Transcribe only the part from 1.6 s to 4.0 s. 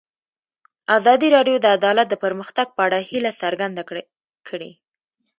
د عدالت د پرمختګ په اړه هیله څرګنده